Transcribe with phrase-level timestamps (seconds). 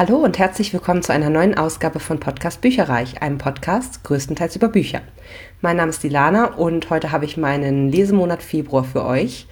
[0.00, 4.68] Hallo und herzlich willkommen zu einer neuen Ausgabe von Podcast Bücherreich, einem Podcast größtenteils über
[4.68, 5.02] Bücher.
[5.60, 9.46] Mein Name ist Dilana und heute habe ich meinen Lesemonat Februar für euch.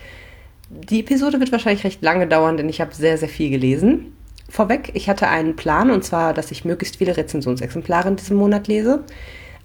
[0.70, 4.16] Die Episode wird wahrscheinlich recht lange dauern, denn ich habe sehr, sehr viel gelesen.
[4.48, 8.68] Vorweg, ich hatte einen Plan und zwar, dass ich möglichst viele Rezensionsexemplare in diesem Monat
[8.68, 9.04] lese.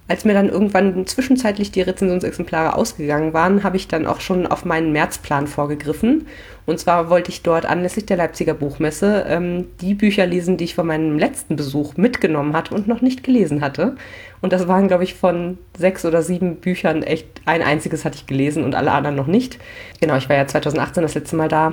[0.06, 4.66] Als mir dann irgendwann zwischenzeitlich die Rezensionsexemplare ausgegangen waren, habe ich dann auch schon auf
[4.66, 6.26] meinen Märzplan vorgegriffen.
[6.66, 10.74] Und zwar wollte ich dort anlässlich der Leipziger Buchmesse ähm, die Bücher lesen, die ich
[10.74, 13.96] von meinem letzten Besuch mitgenommen hatte und noch nicht gelesen hatte.
[14.42, 18.26] Und das waren, glaube ich, von sechs oder sieben Büchern echt ein einziges hatte ich
[18.26, 19.58] gelesen und alle anderen noch nicht.
[20.02, 21.72] Genau, ich war ja 2018 das letzte Mal da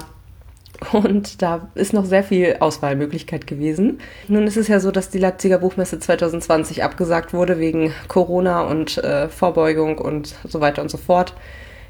[0.91, 3.99] und da ist noch sehr viel Auswahlmöglichkeit gewesen.
[4.27, 8.97] Nun ist es ja so, dass die Leipziger Buchmesse 2020 abgesagt wurde wegen Corona und
[8.97, 11.33] äh, Vorbeugung und so weiter und so fort.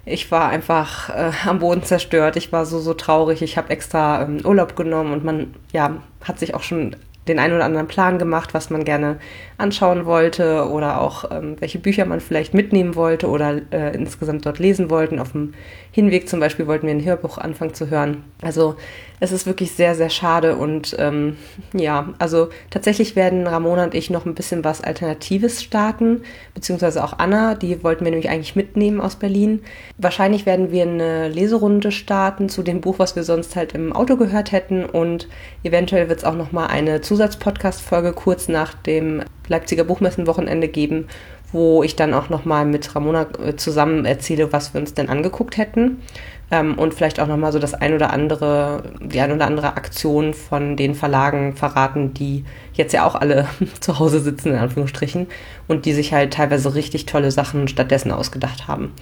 [0.04, 2.36] Ich war einfach äh, am Boden zerstört.
[2.36, 3.41] Ich war so, so traurig.
[3.41, 6.95] Ich habe extra ähm, Urlaub genommen und man ja, hat sich auch schon
[7.31, 9.17] den einen oder anderen Plan gemacht, was man gerne
[9.58, 14.59] anschauen wollte oder auch ähm, welche Bücher man vielleicht mitnehmen wollte oder äh, insgesamt dort
[14.59, 15.19] lesen wollten.
[15.19, 15.53] Auf dem
[15.91, 18.23] Hinweg zum Beispiel wollten wir ein Hörbuch anfangen zu hören.
[18.41, 18.75] Also
[19.19, 21.38] es ist wirklich sehr, sehr schade und ähm,
[21.73, 26.23] ja, also tatsächlich werden Ramona und ich noch ein bisschen was Alternatives starten,
[26.56, 29.61] beziehungsweise auch Anna, die wollten wir nämlich eigentlich mitnehmen aus Berlin.
[30.00, 34.17] Wahrscheinlich werden wir eine Leserunde starten zu dem Buch, was wir sonst halt im Auto
[34.17, 35.28] gehört hätten und
[35.63, 41.08] eventuell wird es auch noch mal eine Zusatzpodcast-Folge kurz nach dem Leipziger Buchmessenwochenende geben,
[41.52, 45.58] wo ich dann auch nochmal mit Ramona äh, zusammen erzähle, was wir uns denn angeguckt
[45.58, 46.02] hätten.
[46.50, 50.33] Ähm, und vielleicht auch nochmal so das ein oder andere, die ein oder andere Aktion
[50.33, 53.47] von den Verlagen verraten, die jetzt ja auch alle
[53.80, 55.28] zu Hause sitzen, in Anführungsstrichen,
[55.67, 58.94] und die sich halt teilweise richtig tolle Sachen stattdessen ausgedacht haben.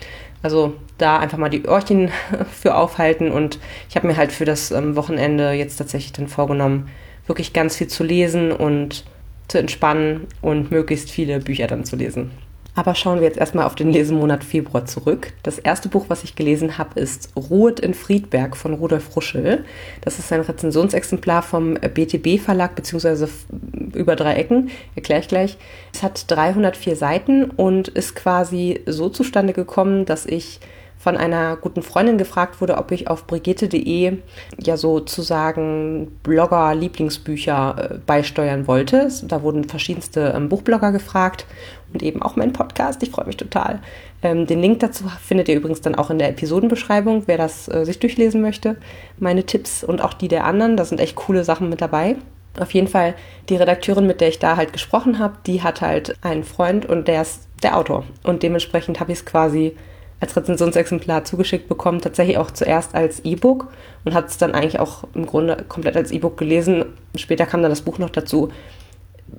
[0.44, 2.12] Also da einfach mal die Ohrchen
[2.52, 6.90] für aufhalten und ich habe mir halt für das ähm, Wochenende jetzt tatsächlich dann vorgenommen,
[7.30, 9.06] wirklich ganz viel zu lesen und
[9.48, 12.32] zu entspannen und möglichst viele Bücher dann zu lesen.
[12.76, 15.34] Aber schauen wir jetzt erstmal auf den Lesemonat Februar zurück.
[15.44, 19.66] Das erste Buch, was ich gelesen habe, ist Ruhet in Friedberg von Rudolf Ruschel.
[20.02, 23.28] Das ist ein Rezensionsexemplar vom BTB Verlag beziehungsweise
[23.94, 24.70] über drei Ecken.
[24.96, 25.58] Erkläre ich gleich.
[25.94, 30.62] Es hat 304 Seiten und ist quasi so zustande gekommen, dass ich
[31.00, 34.18] von einer guten Freundin gefragt wurde, ob ich auf brigitte.de
[34.62, 39.08] ja sozusagen Blogger-Lieblingsbücher äh, beisteuern wollte.
[39.24, 41.46] Da wurden verschiedenste ähm, Buchblogger gefragt
[41.94, 43.02] und eben auch mein Podcast.
[43.02, 43.80] Ich freue mich total.
[44.22, 47.86] Ähm, den Link dazu findet ihr übrigens dann auch in der Episodenbeschreibung, wer das äh,
[47.86, 48.76] sich durchlesen möchte.
[49.18, 52.18] Meine Tipps und auch die der anderen, da sind echt coole Sachen mit dabei.
[52.60, 53.16] Auf jeden Fall,
[53.48, 57.08] die Redakteurin, mit der ich da halt gesprochen habe, die hat halt einen Freund und
[57.08, 58.04] der ist der Autor.
[58.24, 59.78] Und dementsprechend habe ich es quasi
[60.20, 63.68] als Rezensionsexemplar zugeschickt bekommen, tatsächlich auch zuerst als E-Book
[64.04, 66.86] und hat es dann eigentlich auch im Grunde komplett als E-Book gelesen.
[67.16, 68.50] Später kam dann das Buch noch dazu.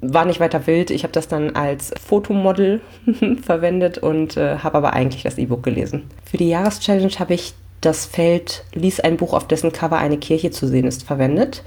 [0.01, 0.91] War nicht weiter wild.
[0.91, 2.81] Ich habe das dann als Fotomodel
[3.43, 6.05] verwendet und äh, habe aber eigentlich das E-Book gelesen.
[6.25, 10.51] Für die Jahreschallenge habe ich das Feld Lies ein Buch, auf dessen Cover eine Kirche
[10.51, 11.63] zu sehen ist, verwendet.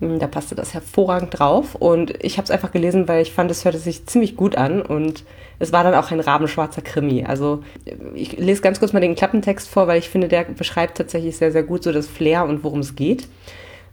[0.00, 3.50] Hm, da passte das hervorragend drauf und ich habe es einfach gelesen, weil ich fand,
[3.50, 5.24] es hörte sich ziemlich gut an und
[5.58, 7.24] es war dann auch ein rabenschwarzer Krimi.
[7.24, 7.62] Also
[8.14, 11.52] ich lese ganz kurz mal den Klappentext vor, weil ich finde, der beschreibt tatsächlich sehr,
[11.52, 13.28] sehr gut so das Flair und worum es geht.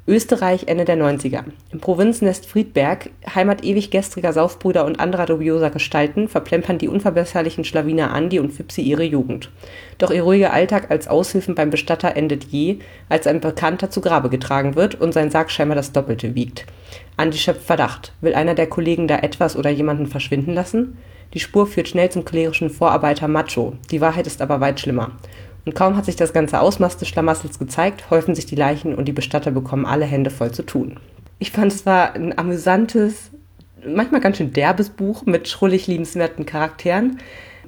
[0.10, 1.44] Österreich Ende der 90er.
[1.70, 8.14] Im Provinznest Friedberg, Heimat ewig gestriger Saufbrüder und anderer dubioser Gestalten, verplempern die unverbesserlichen Schlawiner
[8.14, 9.52] Andi und Fipsi ihre Jugend.
[9.98, 12.78] Doch ihr ruhiger Alltag als Aushilfen beim Bestatter endet je,
[13.10, 16.66] als ein Bekannter zu Grabe getragen wird und sein Sarg scheinbar das Doppelte wiegt.
[17.18, 18.14] Andi schöpft Verdacht.
[18.22, 20.98] Will einer der Kollegen da etwas oder jemanden verschwinden lassen?
[21.34, 23.74] Die Spur führt schnell zum cholerischen Vorarbeiter Macho.
[23.92, 25.12] Die Wahrheit ist aber weit schlimmer.
[25.68, 29.04] Und kaum hat sich das ganze Ausmaß des Schlamassels gezeigt, häufen sich die Leichen und
[29.04, 30.98] die Bestatter bekommen alle Hände voll zu tun.
[31.40, 33.32] Ich fand, es war ein amüsantes,
[33.86, 37.20] manchmal ganz schön derbes Buch mit schrullig liebenswerten Charakteren,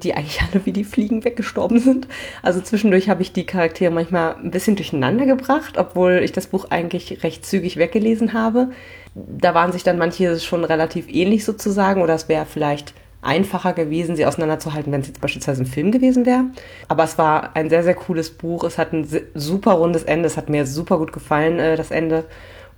[0.02, 2.08] die eigentlich alle wie die Fliegen weggestorben sind.
[2.42, 6.68] Also zwischendurch habe ich die Charaktere manchmal ein bisschen durcheinander gebracht, obwohl ich das Buch
[6.70, 8.70] eigentlich recht zügig weggelesen habe.
[9.14, 14.16] Da waren sich dann manche schon relativ ähnlich sozusagen oder es wäre vielleicht einfacher gewesen,
[14.16, 16.46] sie auseinanderzuhalten, wenn es jetzt beispielsweise ein Film gewesen wäre.
[16.88, 18.64] Aber es war ein sehr, sehr cooles Buch.
[18.64, 20.28] Es hat ein super rundes Ende.
[20.28, 22.26] Es hat mir super gut gefallen, äh, das Ende.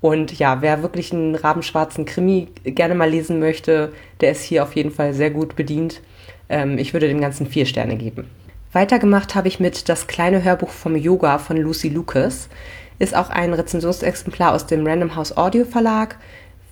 [0.01, 4.75] Und ja, wer wirklich einen rabenschwarzen Krimi gerne mal lesen möchte, der ist hier auf
[4.75, 6.01] jeden Fall sehr gut bedient.
[6.49, 8.27] Ähm, ich würde dem Ganzen vier Sterne geben.
[8.73, 12.49] Weitergemacht habe ich mit Das kleine Hörbuch vom Yoga von Lucy Lucas.
[12.97, 16.17] Ist auch ein Rezensionsexemplar aus dem Random House Audio Verlag.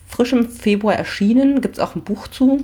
[0.07, 2.63] Frisch im Februar erschienen, gibt es auch ein Buch zu.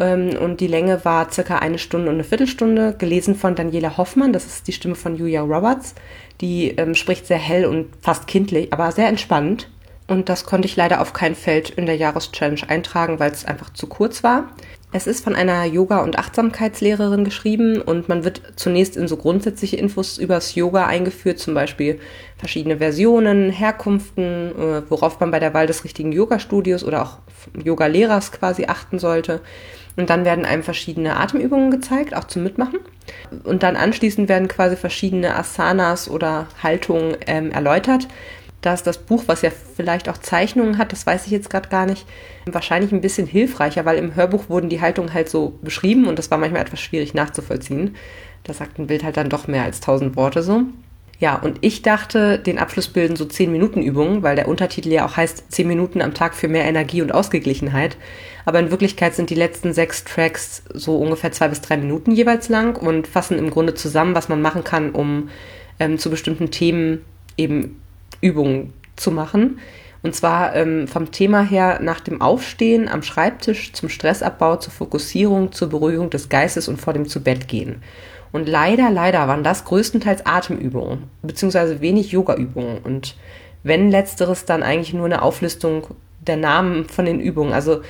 [0.00, 4.32] Ähm, und die Länge war circa eine Stunde und eine Viertelstunde, gelesen von Daniela Hoffmann,
[4.32, 5.94] das ist die Stimme von Julia Roberts.
[6.40, 9.68] Die ähm, spricht sehr hell und fast kindlich, aber sehr entspannt.
[10.08, 13.70] und das konnte ich leider auf kein Feld in der Jahreschallenge eintragen, weil es einfach
[13.70, 14.50] zu kurz war.
[14.92, 19.76] Es ist von einer Yoga- und Achtsamkeitslehrerin geschrieben und man wird zunächst in so grundsätzliche
[19.76, 22.00] Infos übers Yoga eingeführt, zum Beispiel
[22.38, 27.18] verschiedene Versionen, Herkunften, äh, worauf man bei der Wahl des richtigen Yoga-Studios oder auch
[27.62, 29.42] Yoga-Lehrers quasi achten sollte.
[29.96, 32.78] Und dann werden einem verschiedene Atemübungen gezeigt, auch zum Mitmachen.
[33.44, 38.06] Und dann anschließend werden quasi verschiedene Asanas oder Haltungen ähm, erläutert,
[38.60, 41.70] da ist das Buch, was ja vielleicht auch Zeichnungen hat, das weiß ich jetzt gerade
[41.70, 42.06] gar nicht,
[42.44, 46.30] wahrscheinlich ein bisschen hilfreicher, weil im Hörbuch wurden die Haltungen halt so beschrieben und das
[46.30, 47.96] war manchmal etwas schwierig nachzuvollziehen.
[48.44, 50.62] Da sagt ein Bild halt dann doch mehr als tausend Worte so.
[51.20, 55.04] Ja, und ich dachte, den Abschluss bilden so 10 Minuten Übungen, weil der Untertitel ja
[55.04, 57.98] auch heißt 10 Minuten am Tag für mehr Energie und Ausgeglichenheit.
[58.46, 62.48] Aber in Wirklichkeit sind die letzten sechs Tracks so ungefähr zwei bis drei Minuten jeweils
[62.48, 65.28] lang und fassen im Grunde zusammen, was man machen kann, um
[65.78, 67.04] ähm, zu bestimmten Themen
[67.36, 67.82] eben
[68.22, 69.58] Übungen zu machen.
[70.02, 75.52] Und zwar ähm, vom Thema her nach dem Aufstehen am Schreibtisch zum Stressabbau, zur Fokussierung,
[75.52, 77.82] zur Beruhigung des Geistes und vor dem Zubettgehen.
[78.32, 82.78] Und leider, leider waren das größtenteils Atemübungen, beziehungsweise wenig Yoga-Übungen.
[82.78, 83.16] Und
[83.62, 85.88] wenn letzteres, dann eigentlich nur eine Auflistung
[86.20, 87.52] der Namen von den Übungen.
[87.52, 87.82] Also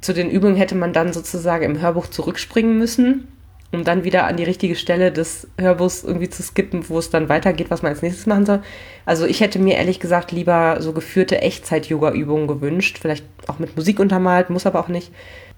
[0.00, 3.28] zu den Übungen hätte man dann sozusagen im Hörbuch zurückspringen müssen
[3.72, 7.28] um dann wieder an die richtige Stelle des Hörbuchs irgendwie zu skippen, wo es dann
[7.28, 8.62] weitergeht, was man als nächstes machen soll.
[9.06, 13.98] Also ich hätte mir ehrlich gesagt lieber so geführte Echtzeit-Yoga-Übungen gewünscht, vielleicht auch mit Musik
[13.98, 15.10] untermalt, muss aber auch nicht.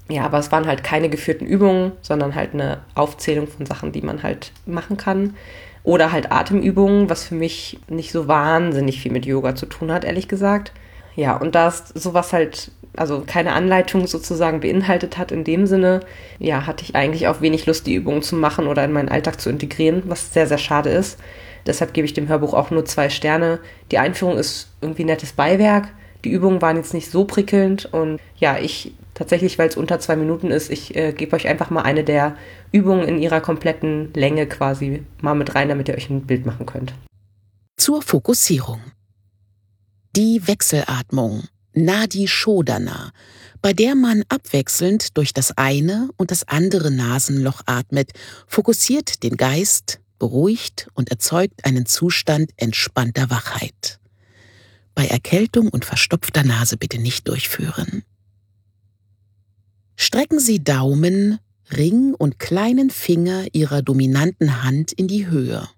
[0.09, 4.03] Ja, aber es waren halt keine geführten Übungen, sondern halt eine Aufzählung von Sachen, die
[4.03, 5.35] man halt machen kann.
[5.83, 10.05] Oder halt Atemübungen, was für mich nicht so wahnsinnig viel mit Yoga zu tun hat,
[10.05, 10.73] ehrlich gesagt.
[11.17, 16.01] Ja, und da ist sowas halt also keine Anleitung sozusagen beinhaltet hat in dem Sinne,
[16.39, 19.41] ja, hatte ich eigentlich auch wenig Lust, die Übungen zu machen oder in meinen Alltag
[19.41, 21.19] zu integrieren, was sehr, sehr schade ist.
[21.67, 23.59] Deshalb gebe ich dem Hörbuch auch nur zwei Sterne.
[23.91, 25.89] Die Einführung ist irgendwie nettes Beiwerk.
[26.25, 30.17] Die Übungen waren jetzt nicht so prickelnd und ja, ich tatsächlich, weil es unter zwei
[30.17, 32.37] Minuten ist, ich äh, gebe euch einfach mal eine der
[32.73, 36.67] Übungen in ihrer kompletten Länge quasi mal mit rein, damit ihr euch ein Bild machen
[36.67, 36.95] könnt.
[37.77, 38.81] Zur Fokussierung.
[40.17, 43.11] Die Wechselatmung Nadi Shodana,
[43.61, 48.13] bei der man abwechselnd durch das eine und das andere Nasenloch atmet,
[48.47, 53.99] fokussiert den Geist, beruhigt und erzeugt einen Zustand entspannter Wachheit.
[54.95, 58.05] Bei Erkältung und verstopfter Nase bitte nicht durchführen.
[59.97, 61.41] Strecken Sie Daumen,
[61.73, 65.69] Ring und kleinen Finger Ihrer dominanten Hand in die Höhe.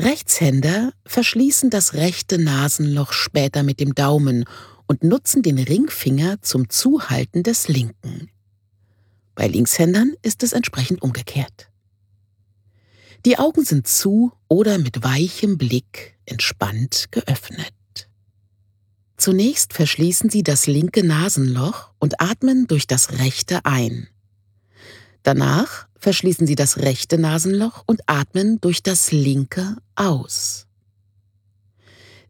[0.00, 4.46] Rechtshänder verschließen das rechte Nasenloch später mit dem Daumen
[4.86, 8.30] und nutzen den Ringfinger zum Zuhalten des linken.
[9.34, 11.68] Bei Linkshändern ist es entsprechend umgekehrt.
[13.26, 17.74] Die Augen sind zu oder mit weichem Blick entspannt geöffnet.
[19.18, 24.08] Zunächst verschließen Sie das linke Nasenloch und atmen durch das rechte ein.
[25.22, 30.66] Danach verschließen Sie das rechte Nasenloch und atmen durch das linke aus.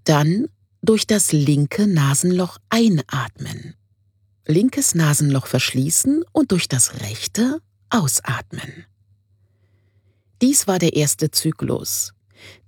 [0.05, 0.49] Dann
[0.83, 3.75] durch das linke Nasenloch einatmen.
[4.47, 7.61] Linkes Nasenloch verschließen und durch das rechte
[7.91, 8.87] ausatmen.
[10.43, 12.15] Dies war der erste Zyklus.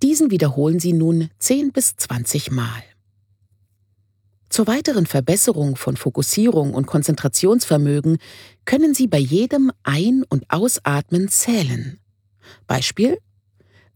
[0.02, 2.82] Diesen wiederholen Sie nun 10 bis 20 Mal.
[4.52, 8.18] Zur weiteren Verbesserung von Fokussierung und Konzentrationsvermögen
[8.66, 11.98] können Sie bei jedem Ein- und Ausatmen zählen.
[12.66, 13.16] Beispiel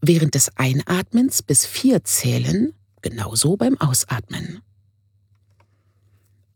[0.01, 2.73] während des Einatmens bis vier zählen,
[3.03, 4.63] genauso beim Ausatmen.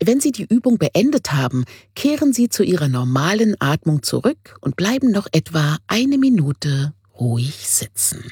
[0.03, 5.11] Wenn Sie die Übung beendet haben, kehren Sie zu Ihrer normalen Atmung zurück und bleiben
[5.11, 8.23] noch etwa eine Minute ruhig sitzen.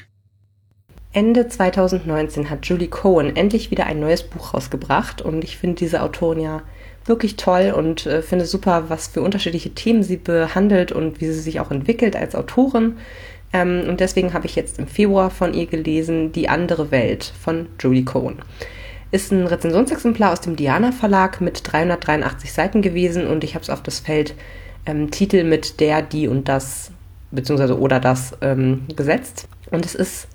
[1.12, 6.02] Ende 2019 hat Julie Cohen endlich wieder ein neues Buch rausgebracht und ich finde diese
[6.02, 6.62] Autorin ja
[7.04, 11.40] wirklich toll und äh, finde super, was für unterschiedliche Themen sie behandelt und wie sie
[11.40, 12.98] sich auch entwickelt als Autorin.
[13.52, 17.66] Ähm, und deswegen habe ich jetzt im Februar von ihr gelesen Die andere Welt von
[17.80, 18.36] Julie Cohen.
[19.10, 23.70] Ist ein Rezensionsexemplar aus dem Diana Verlag mit 383 Seiten gewesen und ich habe es
[23.70, 24.34] auf das Feld
[24.86, 26.92] ähm, Titel mit der, die und das
[27.32, 29.48] beziehungsweise oder das ähm, gesetzt.
[29.72, 30.28] Und es ist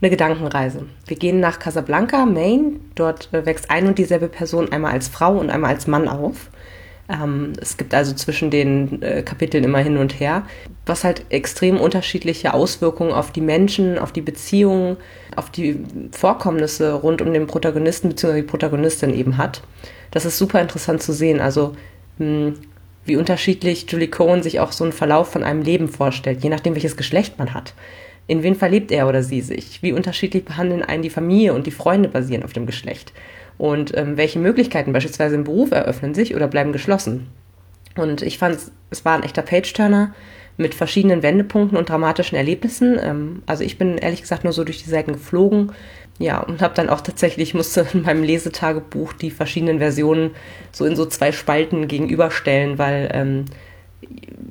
[0.00, 0.86] eine Gedankenreise.
[1.06, 2.80] Wir gehen nach Casablanca, Maine.
[2.94, 6.50] Dort äh, wächst ein und dieselbe Person einmal als Frau und einmal als Mann auf.
[7.08, 10.44] Ähm, es gibt also zwischen den äh, Kapiteln immer hin und her,
[10.86, 14.96] was halt extrem unterschiedliche Auswirkungen auf die Menschen, auf die Beziehungen,
[15.36, 15.80] auf die
[16.12, 18.36] Vorkommnisse rund um den Protagonisten bzw.
[18.36, 19.62] die Protagonistin eben hat.
[20.10, 21.40] Das ist super interessant zu sehen.
[21.40, 21.74] Also
[22.18, 22.54] mh, hm,
[23.06, 26.74] wie unterschiedlich Julie Cohen sich auch so einen Verlauf von einem Leben vorstellt, je nachdem
[26.74, 27.74] welches Geschlecht man hat.
[28.26, 29.82] In wen verliebt er oder sie sich?
[29.82, 33.12] Wie unterschiedlich behandeln einen die Familie und die Freunde basieren auf dem Geschlecht?
[33.58, 37.28] und ähm, welche Möglichkeiten beispielsweise im Beruf eröffnen sich oder bleiben geschlossen.
[37.96, 38.58] Und ich fand,
[38.90, 40.12] es war ein echter Page-Turner
[40.56, 42.98] mit verschiedenen Wendepunkten und dramatischen Erlebnissen.
[43.00, 45.72] Ähm, also ich bin ehrlich gesagt nur so durch die Seiten geflogen.
[46.18, 50.30] Ja, und habe dann auch tatsächlich, musste in meinem Lesetagebuch die verschiedenen Versionen
[50.70, 53.44] so in so zwei Spalten gegenüberstellen, weil ähm,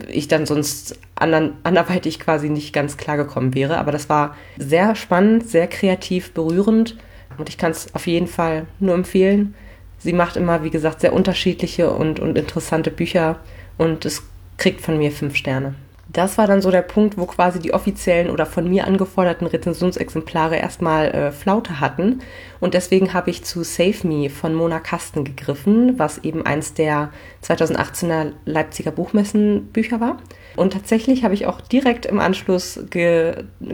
[0.07, 3.77] ich dann sonst andern, anderweitig quasi nicht ganz klar gekommen wäre.
[3.77, 6.97] Aber das war sehr spannend, sehr kreativ, berührend
[7.37, 9.55] und ich kann es auf jeden Fall nur empfehlen.
[9.97, 13.39] Sie macht immer, wie gesagt, sehr unterschiedliche und, und interessante Bücher
[13.77, 14.23] und es
[14.57, 15.75] kriegt von mir fünf Sterne.
[16.13, 20.57] Das war dann so der Punkt, wo quasi die offiziellen oder von mir angeforderten Rezensionsexemplare
[20.57, 22.19] erstmal äh, Flaute hatten.
[22.59, 27.09] Und deswegen habe ich zu Save Me von Mona Kasten gegriffen, was eben eins der
[27.43, 30.17] 2018er Leipziger Buchmessenbücher war.
[30.55, 32.79] Und tatsächlich habe ich auch direkt im Anschluss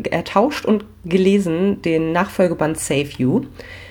[0.10, 3.42] ertauscht und gelesen den Nachfolgeband Save You.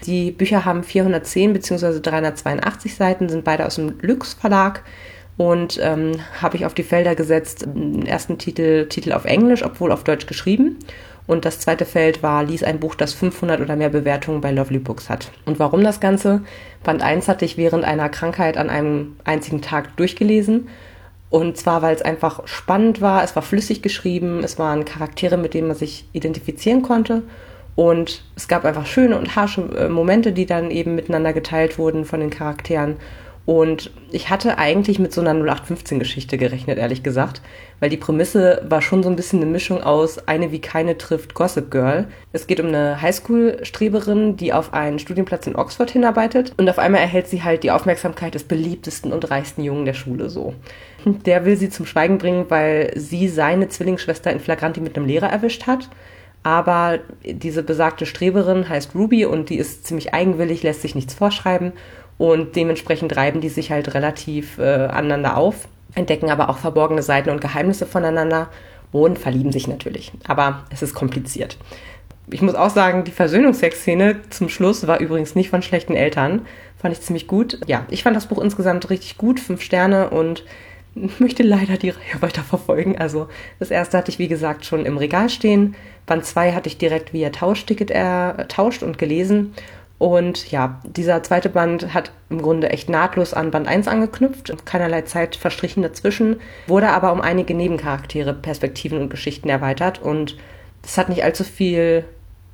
[0.07, 2.00] Die Bücher haben 410 bzw.
[2.00, 4.85] 382 Seiten, sind beide aus dem Lux Verlag
[5.38, 9.90] und ähm, habe ich auf die Felder gesetzt, den ersten Titel, Titel auf Englisch, obwohl
[9.90, 10.76] auf Deutsch geschrieben.
[11.26, 14.78] Und das zweite Feld war, lies ein Buch, das 500 oder mehr Bewertungen bei Lovely
[14.78, 15.30] Books hat.
[15.47, 16.42] Und warum das Ganze?
[16.83, 20.68] Band 1 hatte ich während einer Krankheit an einem einzigen Tag durchgelesen
[21.30, 25.54] und zwar, weil es einfach spannend war, es war flüssig geschrieben, es waren Charaktere, mit
[25.54, 27.23] denen man sich identifizieren konnte.
[27.76, 32.04] Und es gab einfach schöne und harsche äh, Momente, die dann eben miteinander geteilt wurden
[32.07, 32.97] von den Charakteren.
[33.49, 37.40] Und ich hatte eigentlich mit so einer 0815-Geschichte gerechnet, ehrlich gesagt,
[37.81, 41.33] weil die Prämisse war schon so ein bisschen eine Mischung aus Eine wie keine trifft
[41.33, 42.09] Gossip Girl.
[42.31, 47.00] Es geht um eine Highschool-Streberin, die auf einen Studienplatz in Oxford hinarbeitet und auf einmal
[47.00, 50.52] erhält sie halt die Aufmerksamkeit des beliebtesten und reichsten Jungen der Schule so.
[51.07, 55.31] Der will sie zum Schweigen bringen, weil sie seine Zwillingsschwester in Flagranti mit einem Lehrer
[55.31, 55.88] erwischt hat.
[56.43, 61.73] Aber diese besagte Streberin heißt Ruby und die ist ziemlich eigenwillig, lässt sich nichts vorschreiben
[62.18, 67.30] und dementsprechend reiben die sich halt relativ äh, aneinander auf, entdecken aber auch verborgene Seiten
[67.30, 68.48] und Geheimnisse voneinander
[68.92, 70.12] und verlieben sich natürlich.
[70.26, 71.56] Aber es ist kompliziert.
[72.30, 76.46] Ich muss auch sagen, die Versöhnungssexszene zum Schluss war übrigens nicht von schlechten Eltern.
[76.76, 77.58] Fand ich ziemlich gut.
[77.66, 80.44] Ja, ich fand das Buch insgesamt richtig gut, fünf Sterne und
[81.18, 82.98] möchte leider die Reihe weiter verfolgen.
[82.98, 85.75] Also das erste hatte ich, wie gesagt, schon im Regal stehen.
[86.06, 89.54] Band zwei hatte ich direkt via Tauschticket ertauscht und gelesen.
[89.99, 95.02] Und ja, dieser zweite Band hat im Grunde echt nahtlos an Band 1 angeknüpft, keinerlei
[95.02, 96.37] Zeit verstrichen dazwischen,
[96.69, 100.37] wurde aber um einige Nebencharaktere, Perspektiven und Geschichten erweitert und
[100.83, 102.05] das hat nicht allzu viel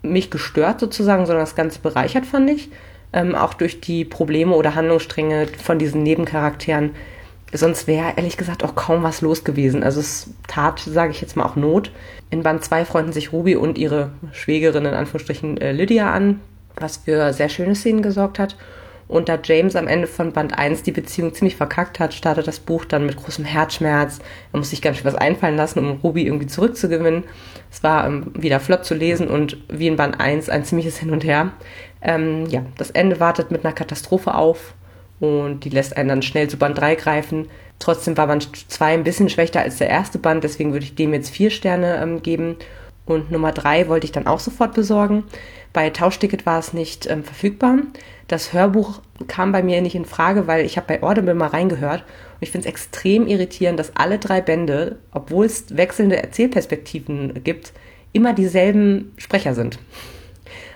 [0.02, 2.70] mich gestört sozusagen, sondern das Ganze bereichert, fand ich.
[3.12, 6.90] Ähm, auch durch die Probleme oder Handlungsstränge von diesen Nebencharakteren.
[7.52, 9.84] Sonst wäre ehrlich gesagt auch kaum was los gewesen.
[9.84, 11.92] Also es tat, sage ich jetzt mal, auch Not.
[12.30, 16.40] In Band 2 freunden sich Ruby und ihre Schwägerin in Anführungsstrichen äh, Lydia an,
[16.76, 18.56] was für sehr schöne Szenen gesorgt hat.
[19.06, 22.58] Und da James am Ende von Band 1 die Beziehung ziemlich verkackt hat, startet das
[22.58, 24.20] Buch dann mit großem Herzschmerz.
[24.52, 27.24] Er muss sich ganz schön was einfallen lassen, um Ruby irgendwie zurückzugewinnen.
[27.70, 31.10] Es war ähm, wieder flott zu lesen und wie in Band 1 ein ziemliches Hin
[31.10, 31.52] und Her.
[32.00, 34.74] Ähm, ja, das Ende wartet mit einer Katastrophe auf
[35.20, 37.48] und die lässt einen dann schnell zu Band 3 greifen.
[37.78, 41.12] Trotzdem war Band 2 ein bisschen schwächer als der erste Band, deswegen würde ich dem
[41.12, 42.56] jetzt vier Sterne ähm, geben.
[43.06, 45.24] Und Nummer 3 wollte ich dann auch sofort besorgen.
[45.72, 47.78] Bei Tauschticket war es nicht ähm, verfügbar.
[48.28, 52.00] Das Hörbuch kam bei mir nicht in Frage, weil ich habe bei Audible mal reingehört
[52.00, 57.72] und ich finde es extrem irritierend, dass alle drei Bände, obwohl es wechselnde Erzählperspektiven gibt,
[58.12, 59.78] immer dieselben Sprecher sind.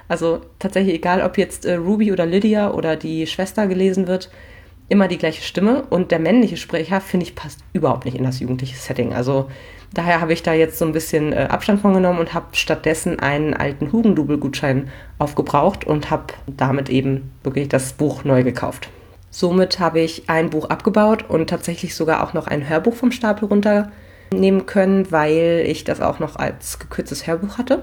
[0.09, 4.31] Also tatsächlich egal, ob jetzt äh, Ruby oder Lydia oder die Schwester gelesen wird,
[4.89, 8.41] immer die gleiche Stimme und der männliche Sprecher, finde ich, passt überhaupt nicht in das
[8.41, 9.13] jugendliche Setting.
[9.13, 9.51] Also
[9.95, 13.19] daher habe ich da jetzt so ein bisschen äh, Abstand von genommen und habe stattdessen
[13.21, 18.89] einen alten Hugendubel-Gutschein aufgebraucht und habe damit eben wirklich das Buch neu gekauft.
[19.31, 23.49] Somit habe ich ein Buch abgebaut und tatsächlich sogar auch noch ein Hörbuch vom Stapel
[23.49, 27.83] runternehmen können, weil ich das auch noch als gekürztes Hörbuch hatte.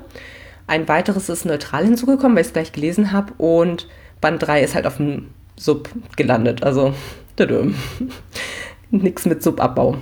[0.67, 3.87] Ein weiteres ist neutral hinzugekommen, weil ich es gleich gelesen habe und
[4.21, 6.63] Band 3 ist halt auf dem Sub gelandet.
[6.63, 6.93] Also,
[8.91, 9.97] nichts mit Subabbau.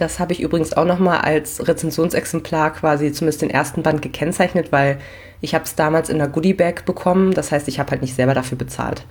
[0.00, 4.98] Das habe ich übrigens auch nochmal als Rezensionsexemplar quasi zumindest den ersten Band gekennzeichnet, weil
[5.42, 7.34] ich habe es damals in der Goodiebag bekommen.
[7.34, 9.04] Das heißt, ich habe halt nicht selber dafür bezahlt.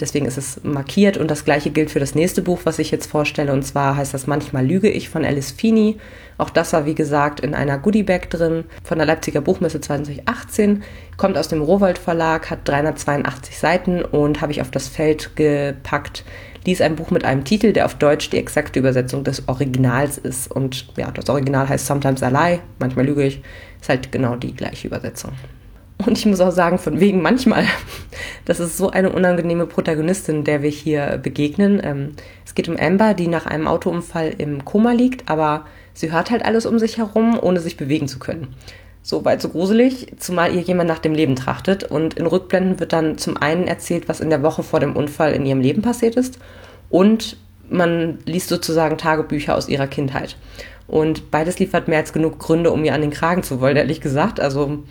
[0.00, 3.10] Deswegen ist es markiert und das gleiche gilt für das nächste Buch, was ich jetzt
[3.10, 3.52] vorstelle.
[3.52, 5.98] Und zwar heißt das Manchmal lüge ich von Alice Feeney.
[6.38, 10.84] Auch das war, wie gesagt, in einer Goodiebag drin von der Leipziger Buchmesse 2018.
[11.16, 16.24] Kommt aus dem Rowold Verlag, hat 382 Seiten und habe ich auf das Feld gepackt.
[16.66, 20.50] Dies ein Buch mit einem Titel, der auf Deutsch die exakte Übersetzung des Originals ist.
[20.50, 23.40] Und ja, das Original heißt Sometimes I Lie, manchmal lüge ich.
[23.80, 25.32] Ist halt genau die gleiche Übersetzung.
[26.04, 27.64] Und ich muss auch sagen, von wegen manchmal.
[28.44, 31.80] Das ist so eine unangenehme Protagonistin, der wir hier begegnen.
[31.82, 32.12] Ähm,
[32.44, 36.44] es geht um Amber, die nach einem Autounfall im Koma liegt, aber sie hört halt
[36.44, 38.54] alles um sich herum, ohne sich bewegen zu können.
[39.06, 41.84] So weit so gruselig, zumal ihr jemand nach dem Leben trachtet.
[41.84, 45.32] Und in Rückblenden wird dann zum einen erzählt, was in der Woche vor dem Unfall
[45.32, 46.40] in ihrem Leben passiert ist.
[46.90, 47.36] Und
[47.70, 50.36] man liest sozusagen Tagebücher aus ihrer Kindheit.
[50.88, 54.00] Und beides liefert mehr als genug Gründe, um ihr an den Kragen zu wollen, ehrlich
[54.00, 54.40] gesagt.
[54.40, 54.82] Also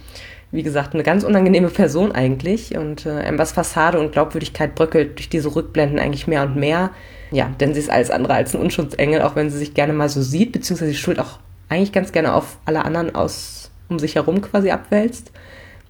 [0.50, 2.78] wie gesagt, eine ganz unangenehme Person eigentlich.
[2.78, 6.92] Und äh, Ambers Fassade und Glaubwürdigkeit bröckelt durch diese Rückblenden eigentlich mehr und mehr.
[7.32, 10.08] Ja, denn sie ist alles andere als ein Unschuldsengel, auch wenn sie sich gerne mal
[10.08, 14.16] so sieht, beziehungsweise sie schuld auch eigentlich ganz gerne auf alle anderen aus um sich
[14.16, 15.32] herum quasi abwälzt.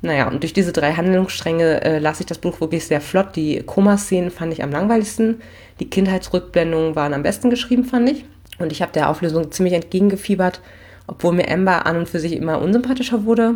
[0.02, 3.36] Naja, und durch diese drei Handlungsstränge äh, lasse ich das Buch wirklich sehr flott.
[3.36, 5.42] Die Koma-Szenen fand ich am langweiligsten.
[5.80, 8.25] Die Kindheitsrückblendungen waren am besten geschrieben, fand ich.
[8.60, 10.62] Und ich habe der Auflösung ziemlich entgegengefiebert,
[11.08, 13.56] obwohl mir Amber an und für sich immer unsympathischer wurde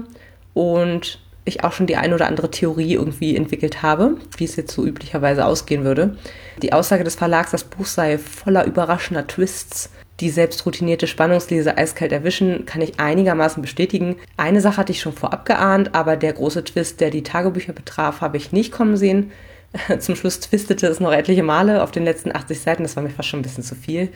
[0.53, 4.73] und ich auch schon die ein oder andere Theorie irgendwie entwickelt habe, wie es jetzt
[4.73, 6.17] so üblicherweise ausgehen würde.
[6.61, 9.89] Die Aussage des Verlags, das Buch sei voller überraschender Twists,
[10.19, 14.17] die selbst routinierte Spannungsleser eiskalt erwischen, kann ich einigermaßen bestätigen.
[14.37, 18.21] Eine Sache hatte ich schon vorab geahnt, aber der große Twist, der die Tagebücher betraf,
[18.21, 19.31] habe ich nicht kommen sehen.
[19.99, 23.09] Zum Schluss twistete es noch etliche Male auf den letzten 80 Seiten, das war mir
[23.09, 24.09] fast schon ein bisschen zu viel.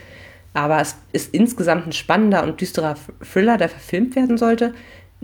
[0.53, 2.95] Aber es ist insgesamt ein spannender und düsterer
[3.31, 4.73] Thriller, der verfilmt werden sollte.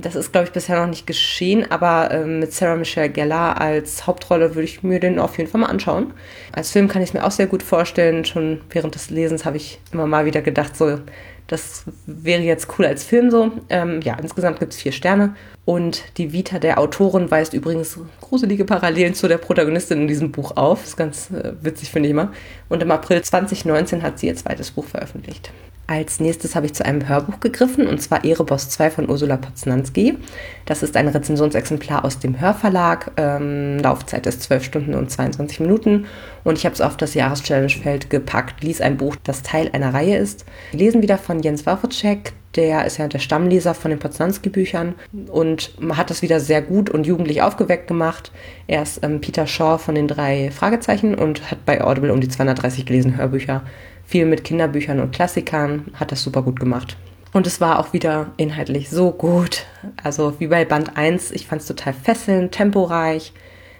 [0.01, 4.07] Das ist, glaube ich, bisher noch nicht geschehen, aber äh, mit Sarah Michelle Gellar als
[4.07, 6.13] Hauptrolle würde ich mir den auf jeden Fall mal anschauen.
[6.53, 8.23] Als Film kann ich es mir auch sehr gut vorstellen.
[8.23, 10.99] Schon während des Lesens habe ich immer mal wieder gedacht, so,
[11.47, 13.51] das wäre jetzt cool als Film so.
[13.69, 15.35] Ähm, ja, insgesamt gibt es vier Sterne.
[15.65, 20.55] Und die Vita der Autorin weist übrigens gruselige Parallelen zu der Protagonistin in diesem Buch
[20.55, 20.79] auf.
[20.81, 22.31] Das ist ganz äh, witzig, finde ich immer.
[22.69, 25.51] Und im April 2019 hat sie ihr zweites Buch veröffentlicht.
[25.89, 30.19] Als nächstes habe ich zu einem Hörbuch gegriffen, und zwar Ereboss 2 von Ursula Poznanski.
[30.65, 33.09] Das ist ein Rezensionsexemplar aus dem Hörverlag.
[33.17, 36.05] Ähm, Laufzeit ist 12 Stunden und 22 Minuten.
[36.43, 38.63] Und ich habe es auf das Jahreschallenge-Feld gepackt.
[38.63, 40.45] Lies ein Buch, das Teil einer Reihe ist.
[40.73, 42.33] Lesen wieder von Jens Wawrczyk.
[42.55, 44.93] Der ist ja der Stammleser von den Poznanski-Büchern
[45.31, 48.31] und hat das wieder sehr gut und jugendlich aufgeweckt gemacht.
[48.67, 52.29] Er ist ähm, Peter Shaw von den drei Fragezeichen und hat bei Audible um die
[52.29, 53.63] 230 gelesen Hörbücher
[54.09, 56.97] viel mit Kinderbüchern und Klassikern, hat das super gut gemacht.
[57.31, 59.65] Und es war auch wieder inhaltlich so gut.
[60.03, 63.33] Also wie bei Band 1, ich fand es total fesselnd, temporeich,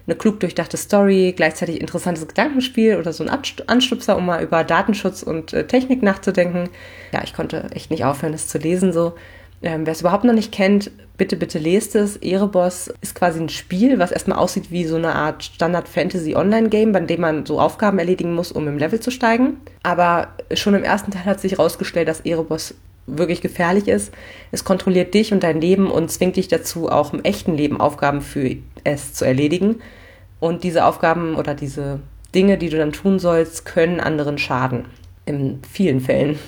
[0.06, 5.24] eine klug durchdachte Story, gleichzeitig interessantes Gedankenspiel oder so ein Anstupser, um mal über Datenschutz
[5.24, 6.70] und äh, Technik nachzudenken.
[7.12, 9.14] Ja, ich konnte echt nicht aufhören, das zu lesen so.
[9.62, 12.18] Ähm, Wer es überhaupt noch nicht kennt, bitte, bitte lest es.
[12.18, 17.22] Ereboss ist quasi ein Spiel, was erstmal aussieht wie so eine Art Standard-Fantasy-Online-Game, bei dem
[17.22, 19.58] man so Aufgaben erledigen muss, um im Level zu steigen.
[19.84, 24.14] Aber schon im ersten Teil hat sich herausgestellt, dass Ereboss wirklich gefährlich ist.
[24.52, 28.22] Es kontrolliert dich und dein Leben und zwingt dich dazu, auch im echten Leben Aufgaben
[28.22, 29.82] für es zu erledigen.
[30.40, 32.00] Und diese Aufgaben oder diese
[32.34, 34.86] Dinge, die du dann tun sollst, können anderen schaden.
[35.26, 36.40] In vielen Fällen.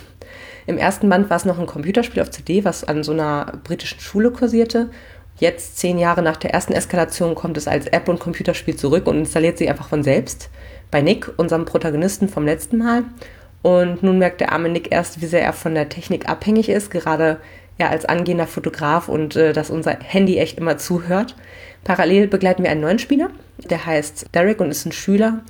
[0.71, 3.99] Im ersten Band war es noch ein Computerspiel auf CD, was an so einer britischen
[3.99, 4.89] Schule kursierte.
[5.37, 9.17] Jetzt, zehn Jahre nach der ersten Eskalation, kommt es als App und Computerspiel zurück und
[9.17, 10.49] installiert sich einfach von selbst.
[10.89, 13.03] Bei Nick, unserem Protagonisten vom letzten Mal.
[13.63, 16.89] Und nun merkt der arme Nick erst, wie sehr er von der Technik abhängig ist,
[16.89, 17.41] gerade
[17.77, 21.35] er als angehender Fotograf und äh, dass unser Handy echt immer zuhört.
[21.83, 23.29] Parallel begleiten wir einen neuen Spieler,
[23.69, 25.41] der heißt Derek und ist ein Schüler,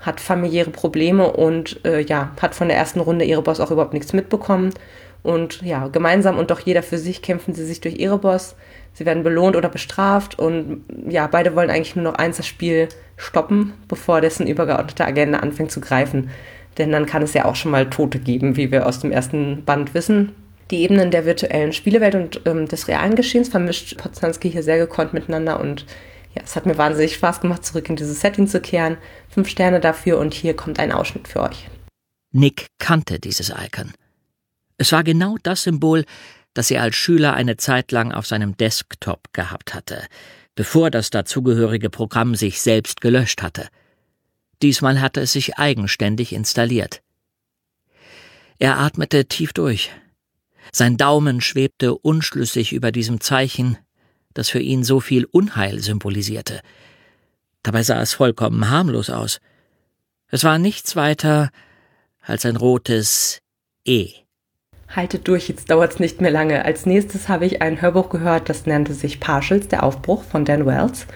[0.00, 3.94] hat familiäre Probleme und äh, ja, hat von der ersten Runde ihre Boss auch überhaupt
[3.94, 4.70] nichts mitbekommen.
[5.22, 8.54] Und ja, gemeinsam und doch jeder für sich kämpfen sie sich durch ihre Boss.
[8.92, 12.88] Sie werden belohnt oder bestraft und ja, beide wollen eigentlich nur noch eins das Spiel
[13.16, 16.30] stoppen, bevor dessen übergeordnete Agenda anfängt zu greifen.
[16.78, 19.64] Denn dann kann es ja auch schon mal Tote geben, wie wir aus dem ersten
[19.64, 20.32] Band wissen.
[20.70, 25.12] Die Ebenen der virtuellen Spielewelt und ähm, des realen Geschehens vermischt Poznanski hier sehr gekonnt
[25.12, 25.86] miteinander und
[26.36, 28.98] ja, es hat mir wahnsinnig Spaß gemacht, zurück in dieses Setting zu kehren.
[29.28, 31.68] Fünf Sterne dafür und hier kommt ein Ausschnitt für euch.
[32.32, 33.92] Nick kannte dieses Icon.
[34.76, 36.04] Es war genau das Symbol,
[36.52, 40.06] das er als Schüler eine Zeit lang auf seinem Desktop gehabt hatte,
[40.54, 43.68] bevor das dazugehörige Programm sich selbst gelöscht hatte.
[44.62, 47.02] Diesmal hatte es sich eigenständig installiert.
[48.58, 49.90] Er atmete tief durch.
[50.72, 53.78] Sein Daumen schwebte unschlüssig über diesem Zeichen,
[54.36, 56.60] das für ihn so viel Unheil symbolisierte.
[57.62, 59.40] Dabei sah es vollkommen harmlos aus.
[60.28, 61.50] Es war nichts weiter
[62.20, 63.40] als ein rotes
[63.84, 64.10] E.
[64.88, 66.64] Haltet durch, jetzt dauert's nicht mehr lange.
[66.64, 70.66] Als nächstes habe ich ein Hörbuch gehört, das nannte sich Partials, der Aufbruch von Dan
[70.66, 71.06] Wells.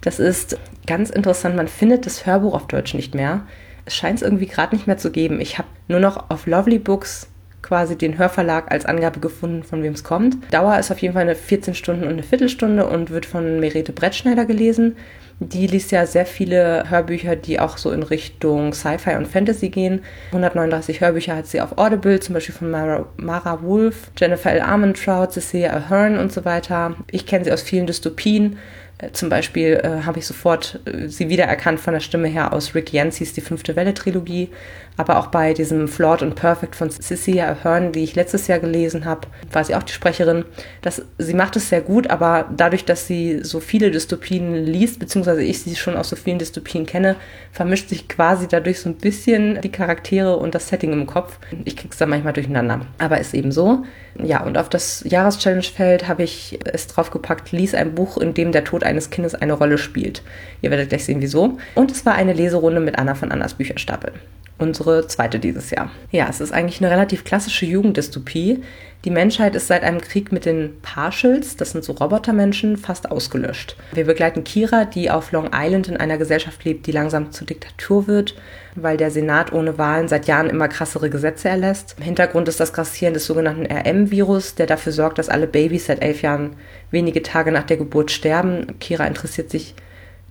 [0.00, 3.46] Das ist ganz interessant, man findet das Hörbuch auf Deutsch nicht mehr.
[3.84, 5.40] Es scheint es irgendwie gerade nicht mehr zu geben.
[5.40, 7.28] Ich habe nur noch auf Lovely Books
[7.62, 10.36] quasi den Hörverlag als Angabe gefunden, von wem es kommt.
[10.52, 13.92] Dauer ist auf jeden Fall eine 14 Stunden und eine Viertelstunde und wird von Merete
[13.92, 14.96] Brettschneider gelesen.
[15.40, 20.02] Die liest ja sehr viele Hörbücher, die auch so in Richtung Sci-Fi und Fantasy gehen.
[20.28, 24.60] 139 Hörbücher hat sie auf Audible, zum Beispiel von Mara, Mara Wolf, Jennifer L.
[24.60, 26.94] Armentrout, Cecilia Ahern und so weiter.
[27.10, 28.58] Ich kenne sie aus vielen Dystopien.
[28.98, 32.74] Äh, zum Beispiel äh, habe ich sofort äh, sie wiedererkannt von der Stimme her aus
[32.74, 34.50] Rick Yancey's Die fünfte Welle-Trilogie,
[34.96, 39.04] aber auch bei diesem Flawed and Perfect von Cecilia Ahern, die ich letztes Jahr gelesen
[39.04, 40.44] habe, war sie auch die Sprecherin.
[40.82, 45.42] Das, sie macht es sehr gut, aber dadurch, dass sie so viele Dystopien liest, beziehungsweise
[45.42, 47.16] ich sie schon aus so vielen Dystopien kenne,
[47.52, 51.38] vermischt sich quasi dadurch so ein bisschen die Charaktere und das Setting im Kopf.
[51.64, 53.84] Ich krieg's da manchmal durcheinander, aber ist eben so.
[54.22, 58.64] Ja, und auf das Jahreschallenge-Feld habe ich es draufgepackt, lies ein Buch, in dem der
[58.64, 60.22] Tod eines Kindes eine Rolle spielt.
[60.60, 61.58] Ihr werdet gleich sehen, wieso.
[61.74, 64.12] Und es war eine Leserunde mit Anna von Annas Bücherstapel
[64.62, 65.90] unsere zweite dieses Jahr.
[66.10, 68.62] Ja, es ist eigentlich eine relativ klassische Jugenddystopie.
[69.04, 73.76] Die Menschheit ist seit einem Krieg mit den Partials, das sind so Robotermenschen, fast ausgelöscht.
[73.92, 78.06] Wir begleiten Kira, die auf Long Island in einer Gesellschaft lebt, die langsam zur Diktatur
[78.06, 78.36] wird,
[78.76, 81.96] weil der Senat ohne Wahlen seit Jahren immer krassere Gesetze erlässt.
[81.98, 86.00] Im Hintergrund ist das Grassieren des sogenannten RM-Virus, der dafür sorgt, dass alle Babys seit
[86.00, 86.54] elf Jahren
[86.92, 88.78] wenige Tage nach der Geburt sterben.
[88.78, 89.74] Kira interessiert sich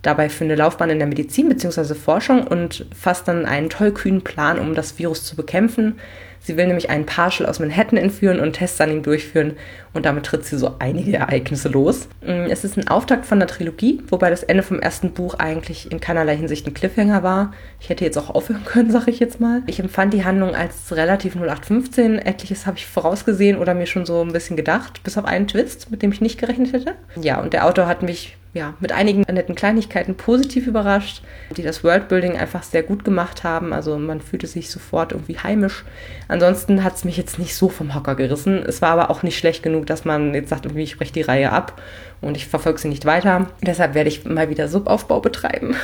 [0.02, 1.94] dabei für eine Laufbahn in der Medizin bzw.
[1.94, 5.98] Forschung und fasst dann einen tollkühnen Plan, um das Virus zu bekämpfen.
[6.40, 9.56] Sie will nämlich einen Partial aus Manhattan entführen und Tests an ihm durchführen
[9.94, 12.08] und damit tritt sie so einige Ereignisse los.
[12.22, 15.90] Mm, es ist ein Auftakt von der Trilogie, wobei das Ende vom ersten Buch eigentlich
[15.90, 17.52] in keinerlei Hinsicht ein Cliffhanger war.
[17.80, 19.62] Ich hätte jetzt auch aufhören können, sag ich jetzt mal.
[19.66, 22.18] Ich empfand die Handlung als relativ 0815.
[22.18, 25.90] Etliches habe ich vorausgesehen oder mir schon so ein bisschen gedacht, bis auf einen Twist,
[25.90, 26.94] mit dem ich nicht gerechnet hätte.
[27.20, 31.22] Ja, und der Autor hat mich ja, mit einigen netten Kleinigkeiten positiv überrascht,
[31.56, 33.72] die das Worldbuilding einfach sehr gut gemacht haben.
[33.72, 35.84] Also man fühlte sich sofort irgendwie heimisch.
[36.28, 38.62] Ansonsten hat es mich jetzt nicht so vom Hocker gerissen.
[38.62, 41.22] Es war aber auch nicht schlecht genug, dass man jetzt sagt, irgendwie ich breche die
[41.22, 41.80] Reihe ab
[42.20, 43.48] und ich verfolge sie nicht weiter.
[43.60, 45.76] Deshalb werde ich mal wieder Subaufbau betreiben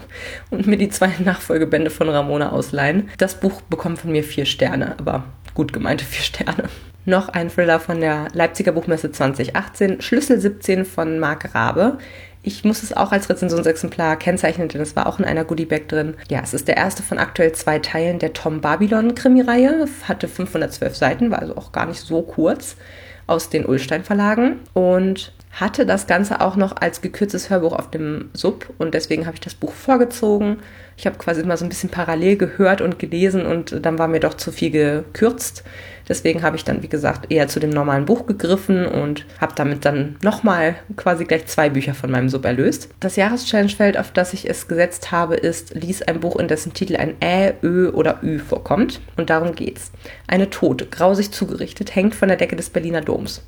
[0.50, 3.10] und mir die zwei Nachfolgebände von Ramona ausleihen.
[3.18, 6.68] Das Buch bekommt von mir vier Sterne, aber gut gemeinte vier Sterne.
[7.06, 11.98] Noch ein Thriller von der Leipziger Buchmesse 2018, Schlüssel 17 von Marc Rabe.
[12.42, 16.14] Ich muss es auch als Rezensionsexemplar kennzeichnen, denn es war auch in einer Goodiebag drin.
[16.30, 19.86] Ja, es ist der erste von aktuell zwei Teilen der Tom Babylon Krimireihe.
[20.06, 22.76] Hatte 512 Seiten, war also auch gar nicht so kurz
[23.26, 28.30] aus den Ullstein Verlagen und hatte das Ganze auch noch als gekürztes Hörbuch auf dem
[28.32, 30.58] Sub und deswegen habe ich das Buch vorgezogen.
[30.96, 34.20] Ich habe quasi immer so ein bisschen parallel gehört und gelesen und dann war mir
[34.20, 35.62] doch zu viel gekürzt.
[36.08, 39.84] Deswegen habe ich dann, wie gesagt, eher zu dem normalen Buch gegriffen und habe damit
[39.84, 42.88] dann nochmal quasi gleich zwei Bücher von meinem Sub erlöst.
[43.00, 46.96] Das Jahreschallengefeld, auf das ich es gesetzt habe, ist Lies ein Buch, in dessen Titel
[46.96, 49.00] ein Ä, Ö oder Ü vorkommt.
[49.16, 49.92] Und darum geht's.
[50.26, 53.42] Eine Tote, grausig zugerichtet, hängt von der Decke des Berliner Doms.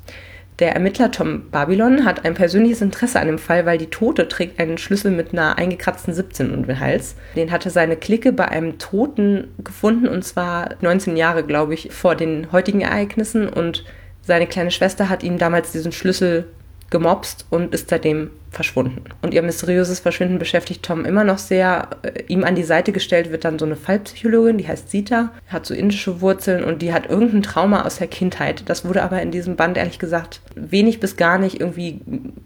[0.59, 4.59] Der Ermittler Tom Babylon hat ein persönliches Interesse an dem Fall, weil die Tote trägt
[4.59, 7.15] einen Schlüssel mit einer eingekratzten 17 um den Hals.
[7.35, 12.15] Den hatte seine Clique bei einem Toten gefunden und zwar 19 Jahre, glaube ich, vor
[12.15, 13.83] den heutigen Ereignissen und
[14.23, 16.47] seine kleine Schwester hat ihm damals diesen Schlüssel
[16.89, 19.03] gemobst und ist seitdem verschwunden.
[19.21, 21.89] Und ihr mysteriöses Verschwinden beschäftigt Tom immer noch sehr.
[22.01, 25.65] Äh, ihm an die Seite gestellt wird dann so eine Fallpsychologin, die heißt Sita, hat
[25.65, 28.63] so indische Wurzeln und die hat irgendein Trauma aus der Kindheit.
[28.67, 31.99] Das wurde aber in diesem Band ehrlich gesagt wenig bis gar nicht irgendwie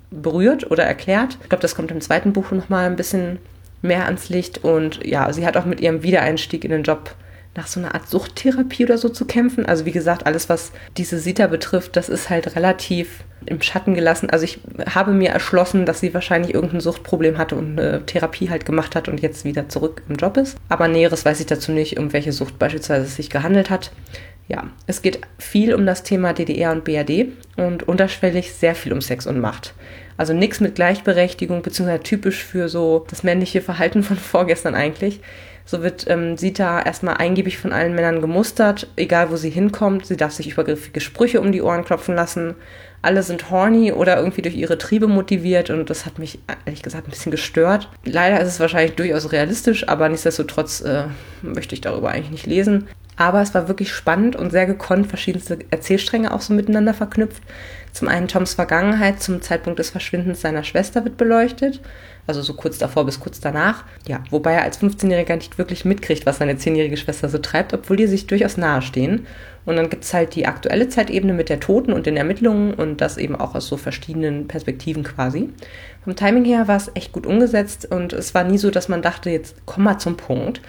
[0.10, 1.38] berührt oder erklärt.
[1.43, 3.38] Ich glaube, das kommt im zweiten Buch nochmal ein bisschen
[3.82, 7.15] mehr ans Licht und ja, sie hat auch mit ihrem Wiedereinstieg in den Job
[7.55, 9.65] nach so einer Art Suchttherapie oder so zu kämpfen.
[9.65, 14.29] Also wie gesagt, alles, was diese Sita betrifft, das ist halt relativ im Schatten gelassen.
[14.29, 14.59] Also ich
[14.93, 19.09] habe mir erschlossen, dass sie wahrscheinlich irgendein Suchtproblem hatte und eine Therapie halt gemacht hat
[19.09, 20.57] und jetzt wieder zurück im Job ist.
[20.69, 23.91] Aber Näheres weiß ich dazu nicht, um welche Sucht beispielsweise es sich gehandelt hat.
[24.47, 29.01] Ja, es geht viel um das Thema DDR und BRD und unterschwellig sehr viel um
[29.01, 29.73] Sex und Macht.
[30.17, 35.21] Also nichts mit Gleichberechtigung, beziehungsweise typisch für so das männliche Verhalten von vorgestern eigentlich.
[35.71, 40.05] So wird ähm, Sita erstmal eingebig von allen Männern gemustert, egal wo sie hinkommt.
[40.05, 42.55] Sie darf sich übergriffige Sprüche um die Ohren klopfen lassen.
[43.01, 47.07] Alle sind horny oder irgendwie durch ihre Triebe motiviert und das hat mich ehrlich gesagt
[47.07, 47.88] ein bisschen gestört.
[48.03, 51.05] Leider ist es wahrscheinlich durchaus realistisch, aber nichtsdestotrotz äh,
[51.41, 52.89] möchte ich darüber eigentlich nicht lesen.
[53.15, 57.43] Aber es war wirklich spannend und sehr gekonnt, verschiedenste Erzählstränge auch so miteinander verknüpft.
[57.93, 61.79] Zum einen Toms Vergangenheit zum Zeitpunkt des Verschwindens seiner Schwester wird beleuchtet
[62.27, 63.84] also so kurz davor bis kurz danach.
[64.07, 67.97] Ja, wobei er als 15-Jähriger nicht wirklich mitkriegt, was seine 10-jährige Schwester so treibt, obwohl
[67.97, 69.25] die sich durchaus nahestehen.
[69.65, 72.99] Und dann gibt es halt die aktuelle Zeitebene mit der Toten und den Ermittlungen und
[72.99, 75.49] das eben auch aus so verschiedenen Perspektiven quasi.
[76.03, 79.03] Vom Timing her war es echt gut umgesetzt und es war nie so, dass man
[79.03, 80.62] dachte, jetzt komm mal zum Punkt,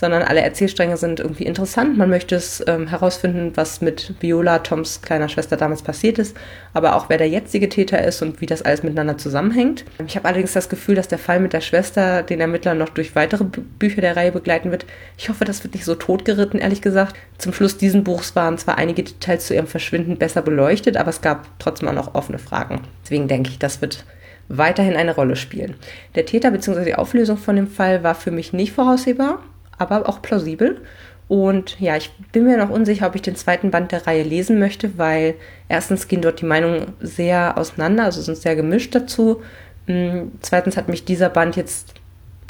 [0.00, 1.98] sondern alle Erzählstränge sind irgendwie interessant.
[1.98, 6.34] Man möchte es ähm, herausfinden, was mit Viola, Toms kleiner Schwester damals passiert ist,
[6.72, 9.84] aber auch wer der jetzige Täter ist und wie das alles miteinander zusammenhängt.
[10.06, 13.14] Ich habe allerdings das Gefühl, dass der Fall mit der Schwester den Ermittler noch durch
[13.14, 14.86] weitere Bücher der Reihe begleiten wird.
[15.18, 17.14] Ich hoffe, das wird nicht so totgeritten, ehrlich gesagt.
[17.36, 21.20] Zum Schluss dieses Buchs waren zwar einige Details zu ihrem Verschwinden besser beleuchtet, aber es
[21.20, 22.80] gab trotzdem auch noch offene Fragen.
[23.04, 24.06] Deswegen denke ich, das wird
[24.48, 25.74] weiterhin eine Rolle spielen.
[26.14, 26.86] Der Täter bzw.
[26.86, 29.40] die Auflösung von dem Fall war für mich nicht voraussehbar,
[29.80, 30.80] aber auch plausibel.
[31.28, 34.58] Und ja, ich bin mir noch unsicher, ob ich den zweiten Band der Reihe lesen
[34.58, 35.34] möchte, weil
[35.68, 39.40] erstens gehen dort die Meinungen sehr auseinander, also sind sehr gemischt dazu.
[39.86, 41.94] Hm, zweitens hat mich dieser Band jetzt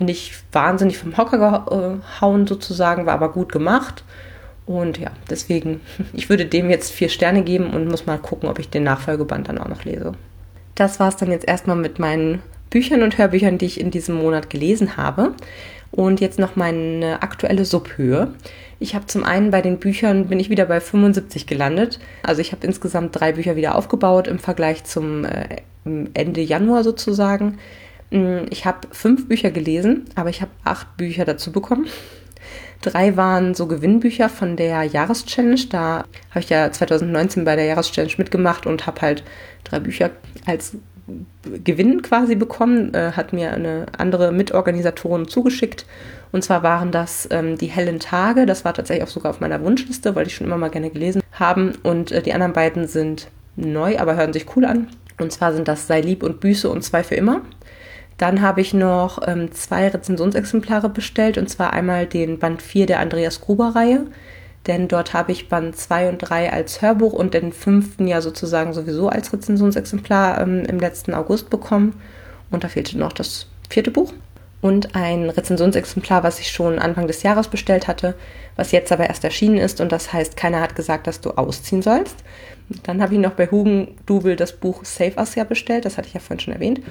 [0.00, 4.02] nicht wahnsinnig vom Hocker gehauen sozusagen, war aber gut gemacht.
[4.64, 5.80] Und ja, deswegen,
[6.14, 9.48] ich würde dem jetzt vier Sterne geben und muss mal gucken, ob ich den Nachfolgeband
[9.48, 10.12] dann auch noch lese.
[10.74, 12.40] Das war es dann jetzt erstmal mit meinen
[12.70, 15.34] Büchern und Hörbüchern, die ich in diesem Monat gelesen habe.
[16.00, 18.32] Und jetzt noch meine aktuelle Subhöhe.
[18.78, 22.00] Ich habe zum einen bei den Büchern bin ich wieder bei 75 gelandet.
[22.22, 25.56] Also ich habe insgesamt drei Bücher wieder aufgebaut im Vergleich zum äh,
[26.14, 27.58] Ende Januar sozusagen.
[28.10, 31.86] Mm, ich habe fünf Bücher gelesen, aber ich habe acht Bücher dazu bekommen.
[32.80, 35.66] Drei waren so Gewinnbücher von der Jahreschallenge.
[35.68, 39.22] Da habe ich ja 2019 bei der Jahreschallenge mitgemacht und habe halt
[39.64, 40.12] drei Bücher
[40.46, 40.78] als
[41.64, 45.86] Gewinn quasi bekommen, äh, hat mir eine andere Mitorganisatorin zugeschickt.
[46.32, 48.46] Und zwar waren das ähm, die hellen Tage.
[48.46, 51.22] Das war tatsächlich auch sogar auf meiner Wunschliste, weil ich schon immer mal gerne gelesen
[51.32, 51.72] haben.
[51.82, 54.88] Und äh, die anderen beiden sind neu, aber hören sich cool an.
[55.18, 57.42] Und zwar sind das Sei lieb und Büße und zwei für immer.
[58.16, 63.00] Dann habe ich noch ähm, zwei Rezensionsexemplare bestellt, und zwar einmal den Band 4 der
[63.00, 64.06] Andreas Gruber-Reihe
[64.66, 68.72] denn dort habe ich Band 2 und 3 als Hörbuch und den fünften ja sozusagen
[68.72, 72.00] sowieso als Rezensionsexemplar ähm, im letzten August bekommen.
[72.50, 74.12] Und da fehlte noch das vierte Buch.
[74.60, 78.14] Und ein Rezensionsexemplar, was ich schon Anfang des Jahres bestellt hatte,
[78.56, 79.80] was jetzt aber erst erschienen ist.
[79.80, 82.16] Und das heißt, keiner hat gesagt, dass du ausziehen sollst.
[82.82, 86.14] Dann habe ich noch bei Hugendubel das Buch Save Us ja bestellt, das hatte ich
[86.14, 86.82] ja vorhin schon erwähnt.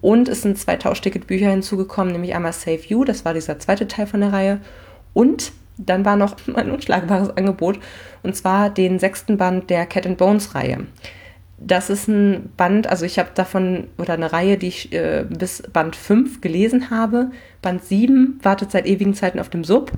[0.00, 4.06] Und es sind zwei Tauschticketbücher hinzugekommen, nämlich einmal Save You, das war dieser zweite Teil
[4.06, 4.60] von der Reihe.
[5.12, 7.78] Und dann war noch ein unschlagbares Angebot,
[8.22, 10.86] und zwar den sechsten Band der Cat and Bones Reihe.
[11.58, 15.62] Das ist ein Band, also ich habe davon, oder eine Reihe, die ich äh, bis
[15.62, 17.30] Band 5 gelesen habe.
[17.62, 19.90] Band 7 wartet seit ewigen Zeiten auf dem Sub.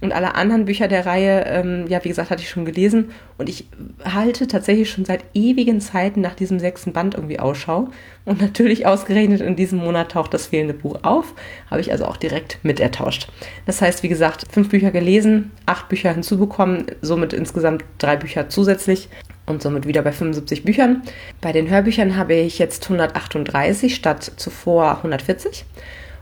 [0.00, 3.10] Und alle anderen Bücher der Reihe, ähm, ja, wie gesagt, hatte ich schon gelesen.
[3.36, 3.66] Und ich
[4.04, 7.88] halte tatsächlich schon seit ewigen Zeiten nach diesem sechsten Band irgendwie Ausschau.
[8.24, 11.34] Und natürlich ausgerechnet in diesem Monat taucht das fehlende Buch auf.
[11.70, 13.28] Habe ich also auch direkt mit ertauscht.
[13.66, 19.08] Das heißt, wie gesagt, fünf Bücher gelesen, acht Bücher hinzubekommen, somit insgesamt drei Bücher zusätzlich
[19.46, 21.02] und somit wieder bei 75 Büchern.
[21.40, 25.64] Bei den Hörbüchern habe ich jetzt 138 statt zuvor 140.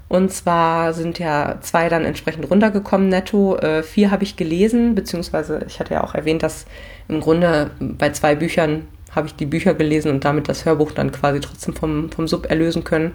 [0.09, 3.57] Und zwar sind ja zwei dann entsprechend runtergekommen netto.
[3.57, 6.65] Äh, vier habe ich gelesen, beziehungsweise ich hatte ja auch erwähnt, dass
[7.09, 11.13] im Grunde bei zwei Büchern habe ich die Bücher gelesen und damit das Hörbuch dann
[11.13, 13.13] quasi trotzdem vom, vom Sub erlösen können.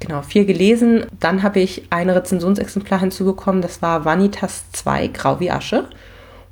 [0.00, 1.06] Genau, vier gelesen.
[1.20, 3.62] Dann habe ich ein Rezensionsexemplar hinzubekommen.
[3.62, 5.88] Das war Vanitas 2, Grau wie Asche.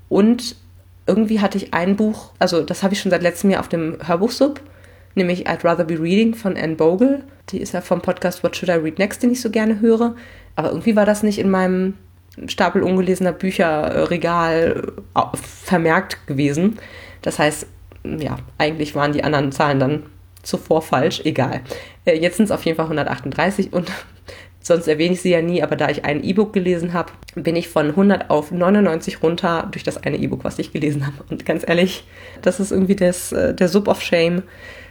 [0.09, 0.55] Und
[1.07, 3.98] irgendwie hatte ich ein Buch, also das habe ich schon seit letztem Jahr auf dem
[4.07, 4.61] Hörbuch-Sub
[5.14, 7.25] nämlich I'd Rather Be Reading von Anne Bogle.
[7.51, 10.14] Die ist ja vom Podcast What Should I Read Next, den ich so gerne höre.
[10.57, 11.94] Aber irgendwie war das nicht in meinem
[12.46, 16.79] Stapel ungelesener Bücherregal äh, vermerkt gewesen.
[17.23, 17.66] Das heißt,
[18.05, 20.03] ja, eigentlich waren die anderen Zahlen dann
[20.42, 21.61] zuvor falsch, egal.
[22.05, 23.90] Äh, jetzt sind es auf jeden Fall 138 und
[24.61, 27.68] sonst erwähne ich sie ja nie, aber da ich ein E-Book gelesen habe, bin ich
[27.68, 31.16] von 100 auf 99 runter durch das eine E-Book, was ich gelesen habe.
[31.31, 32.05] Und ganz ehrlich,
[32.42, 34.42] das ist irgendwie das, äh, der Sub of Shame.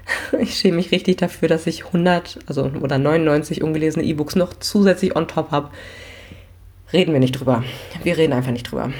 [0.40, 5.16] Ich schäme mich richtig dafür, dass ich 100 also, oder 99 ungelesene E-Books noch zusätzlich
[5.16, 5.70] on top habe.
[6.92, 7.64] Reden wir nicht drüber.
[8.04, 8.92] Wir reden einfach nicht drüber.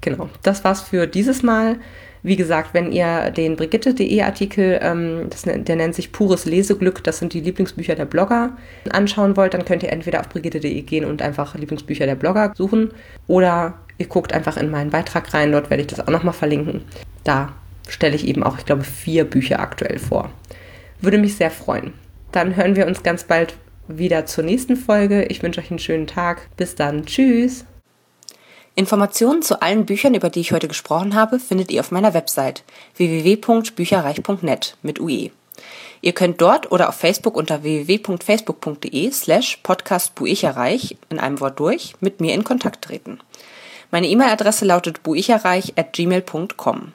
[0.00, 1.76] Genau, das war's für dieses Mal.
[2.22, 7.18] Wie gesagt, wenn ihr den Brigitte.de Artikel, ähm, das, der nennt sich Pures Leseglück, das
[7.18, 8.56] sind die Lieblingsbücher der Blogger,
[8.90, 12.92] anschauen wollt, dann könnt ihr entweder auf Brigitte.de gehen und einfach Lieblingsbücher der Blogger suchen
[13.26, 16.82] oder ihr guckt einfach in meinen Beitrag rein, dort werde ich das auch nochmal verlinken.
[17.24, 17.52] Da
[17.88, 20.30] stelle ich eben auch, ich glaube, vier Bücher aktuell vor.
[21.04, 21.92] Würde mich sehr freuen.
[22.32, 23.54] Dann hören wir uns ganz bald
[23.88, 25.24] wieder zur nächsten Folge.
[25.26, 26.48] Ich wünsche euch einen schönen Tag.
[26.56, 27.04] Bis dann.
[27.04, 27.66] Tschüss.
[28.74, 32.64] Informationen zu allen Büchern, über die ich heute gesprochen habe, findet ihr auf meiner Website
[32.96, 35.30] www.bücherreich.net mit UE.
[36.00, 42.22] Ihr könnt dort oder auf Facebook unter www.facebook.de slash podcastbuicherreich in einem Wort durch mit
[42.22, 43.20] mir in Kontakt treten.
[43.90, 46.94] Meine E-Mail-Adresse lautet buicherreich at gmail.com.